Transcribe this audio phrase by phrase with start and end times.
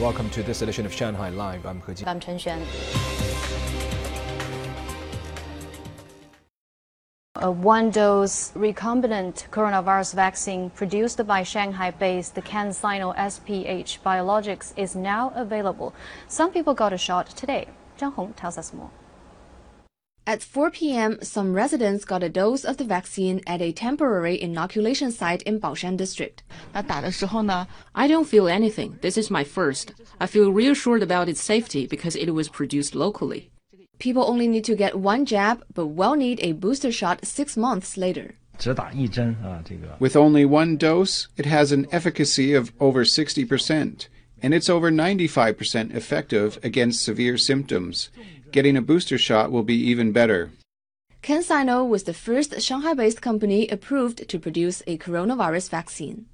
[0.00, 1.64] Welcome to this edition of Shanghai Live.
[1.64, 2.04] I'm He Ji.
[2.06, 2.60] I'm Chen Xuan.
[7.36, 15.94] A one-dose recombinant coronavirus vaccine produced by Shanghai-based the CanSino SPH Biologics is now available.
[16.28, 17.68] Some people got a shot today.
[17.98, 18.90] Zhang Hong tells us more.
[20.28, 25.12] At 4 p.m., some residents got a dose of the vaccine at a temporary inoculation
[25.12, 26.42] site in Baoshan district.
[26.74, 28.98] I don't feel anything.
[29.02, 29.92] This is my first.
[30.18, 33.52] I feel reassured about its safety because it was produced locally.
[34.00, 37.96] People only need to get one jab, but will need a booster shot six months
[37.96, 38.34] later.
[40.00, 44.08] With only one dose, it has an efficacy of over 60%,
[44.42, 48.10] and it's over 95% effective against severe symptoms.
[48.56, 50.50] Getting a booster shot will be even better.
[51.22, 56.24] CanSino was the first Shanghai-based company approved to produce a coronavirus vaccine.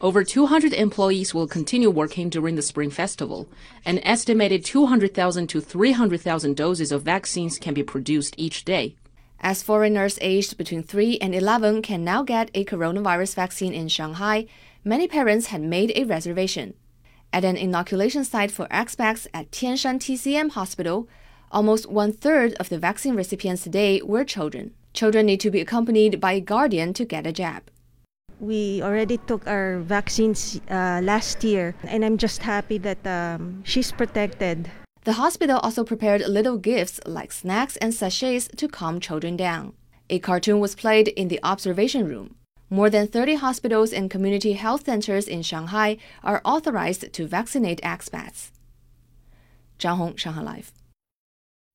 [0.00, 3.46] Over 200 employees will continue working during the Spring Festival.
[3.84, 8.96] An estimated 200,000 to 300,000 doses of vaccines can be produced each day.
[9.40, 14.46] As foreigners aged between 3 and 11 can now get a coronavirus vaccine in Shanghai,
[14.82, 16.72] many parents had made a reservation.
[17.36, 21.06] At an inoculation site for expats at Tianshan TCM Hospital,
[21.52, 24.72] almost one third of the vaccine recipients today were children.
[24.94, 27.64] Children need to be accompanied by a guardian to get a jab.
[28.40, 33.92] We already took our vaccines uh, last year, and I'm just happy that um, she's
[33.92, 34.70] protected.
[35.04, 39.74] The hospital also prepared little gifts like snacks and sachets to calm children down.
[40.08, 42.36] A cartoon was played in the observation room.
[42.68, 48.50] More than 30 hospitals and community health centers in Shanghai are authorized to vaccinate expats.
[49.78, 50.72] Zhang Hong, Shanghai Live.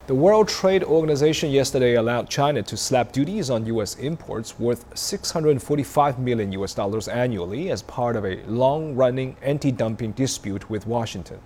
[0.07, 3.95] The World Trade Organization yesterday allowed China to slap duties on U.S.
[3.99, 6.73] imports worth 645 million U.S.
[6.73, 11.39] dollars annually as part of a long-running anti-dumping dispute with Washington.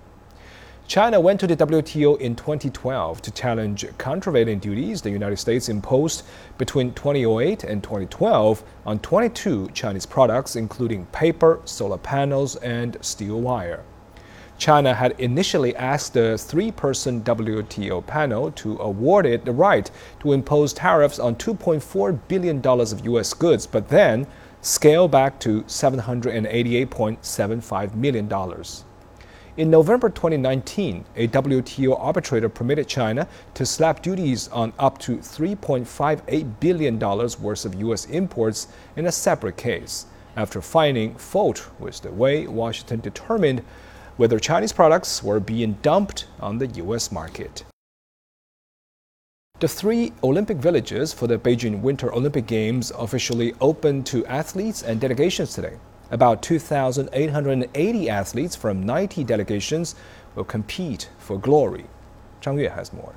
[0.88, 6.21] China went to the WTO in 2012 to challenge countervailing duties the United States imposed
[6.60, 13.83] between 2008 and 2012 on 22 Chinese products, including paper, solar panels, and steel wire.
[14.60, 19.89] China had initially asked the three person WTO panel to award it the right
[20.20, 23.33] to impose tariffs on $2.4 billion of U.S.
[23.33, 24.27] goods, but then
[24.61, 28.30] scaled back to $788.75 million.
[29.58, 36.60] In November 2019, a WTO arbitrator permitted China to slap duties on up to $3.58
[36.60, 38.04] billion worth of U.S.
[38.08, 38.67] imports
[38.98, 43.64] in a separate case, after finding fault with the way Washington determined
[44.17, 47.10] whether Chinese products were being dumped on the U.S.
[47.10, 47.64] market.
[49.61, 54.99] The three Olympic villages for the Beijing Winter Olympic Games officially opened to athletes and
[54.99, 55.77] delegations today.
[56.11, 59.95] About 2,880 athletes from 90 delegations
[60.36, 61.86] will compete for glory.
[62.42, 63.16] Zhang Yue has more.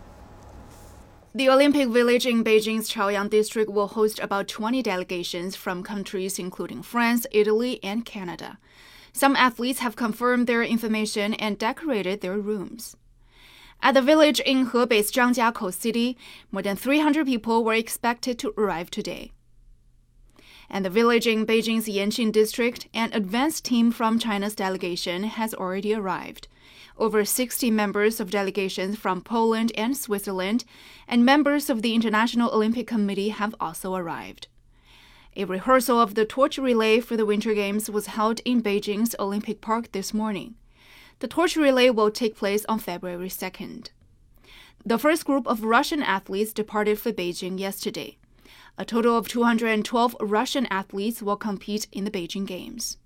[1.34, 6.82] The Olympic Village in Beijing's Chaoyang district will host about 20 delegations from countries including
[6.82, 8.59] France, Italy, and Canada.
[9.12, 12.97] Some athletes have confirmed their information and decorated their rooms.
[13.82, 16.16] At the village in Hebei's Zhangjiakou city,
[16.50, 19.32] more than 300 people were expected to arrive today
[20.71, 25.95] and the village in Beijing's Yanqing district, an advance team from China's delegation has already
[25.95, 26.49] arrived.
[26.97, 30.65] Over 60 members of delegations from Poland and Switzerland
[31.06, 34.49] and members of the International Olympic Committee have also arrived.
[35.37, 39.61] A rehearsal of the torch relay for the Winter Games was held in Beijing's Olympic
[39.61, 40.56] Park this morning.
[41.21, 43.91] The torch relay will take place on February 2nd.
[44.85, 48.19] The first group of Russian athletes departed for Beijing yesterday.
[48.81, 52.97] A total of 212 Russian athletes will compete in the Beijing Games.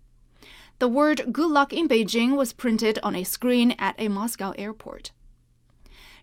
[0.81, 5.12] The word good luck in Beijing was printed on a screen at a Moscow airport.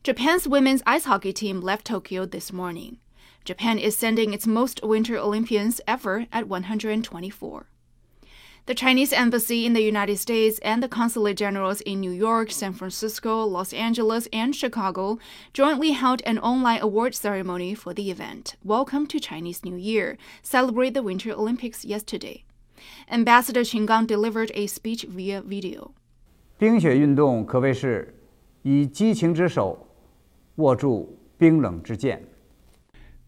[0.03, 2.99] Japan's women's ice hockey team left Tokyo this morning.
[3.43, 7.68] Japan is sending its most Winter Olympians ever at 124.
[8.65, 12.73] The Chinese embassy in the United States and the consulate generals in New York, San
[12.73, 15.17] Francisco, Los Angeles, and Chicago
[15.53, 18.55] jointly held an online award ceremony for the event.
[18.63, 20.17] Welcome to Chinese New Year.
[20.43, 22.43] Celebrate the Winter Olympics yesterday.
[23.09, 25.93] Ambassador Qin Gang delivered a speech via video.
[26.59, 28.13] 冰雪运动可谓是
[28.63, 29.87] 以激情之手
[30.55, 32.27] 握住冰冷之剑。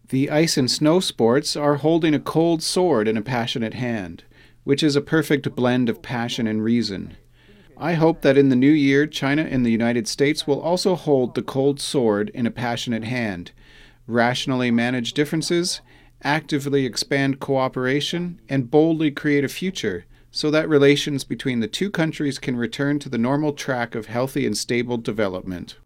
[0.08, 4.18] The ice and snow sports are holding a cold sword in a passionate hand
[4.64, 7.16] which is a perfect blend of passion and reason.
[7.76, 11.34] I hope that in the new year, China and the United States will also hold
[11.34, 13.52] the cold sword in a passionate hand,
[14.06, 15.80] rationally manage differences,
[16.22, 22.38] actively expand cooperation, and boldly create a future so that relations between the two countries
[22.38, 25.76] can return to the normal track of healthy and stable development.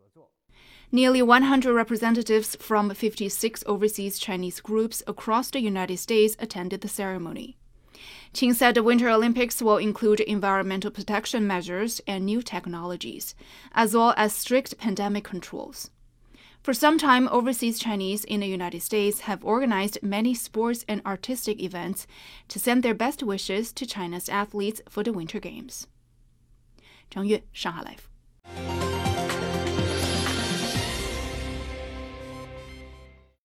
[0.93, 7.57] Nearly 100 representatives from 56 overseas Chinese groups across the United States attended the ceremony.
[8.33, 13.35] Qin said the Winter Olympics will include environmental protection measures and new technologies,
[13.73, 15.91] as well as strict pandemic controls.
[16.63, 21.63] For some time, overseas Chinese in the United States have organized many sports and artistic
[21.63, 22.09] events
[22.49, 25.87] to send their best wishes to China's athletes for the Winter Games.
[27.09, 28.16] 张悦，上海 Live。